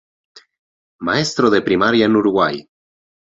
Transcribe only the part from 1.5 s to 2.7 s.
de Primaria en Uruguay.